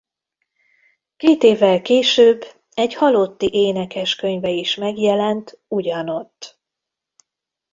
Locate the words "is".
4.49-4.75